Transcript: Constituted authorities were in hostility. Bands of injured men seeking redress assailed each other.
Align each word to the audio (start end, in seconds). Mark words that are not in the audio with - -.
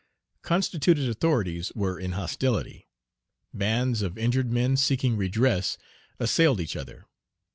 Constituted 0.41 1.07
authorities 1.07 1.71
were 1.75 1.99
in 1.99 2.13
hostility. 2.13 2.87
Bands 3.53 4.01
of 4.01 4.17
injured 4.17 4.51
men 4.51 4.75
seeking 4.75 5.15
redress 5.15 5.77
assailed 6.19 6.59
each 6.59 6.75
other. 6.75 7.05